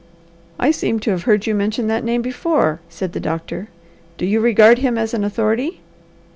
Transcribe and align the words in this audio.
"I 0.57 0.71
seem 0.71 0.99
to 1.01 1.11
have 1.11 1.25
heard 1.25 1.45
you 1.45 1.53
mention 1.53 1.85
that 1.85 2.03
name 2.03 2.23
be 2.23 2.31
fore," 2.31 2.79
said 2.89 3.13
the 3.13 3.19
doctor. 3.19 3.67
"Do 4.17 4.25
you 4.25 4.39
regard 4.39 4.79
him 4.79 4.97
as 4.97 5.13
an 5.13 5.23
authority?" 5.23 5.81